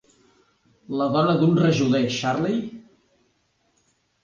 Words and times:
La 1.01 1.07
dona 1.17 1.35
d'un 1.41 1.61
rajoler, 1.65 2.01
Charley? 2.17 2.59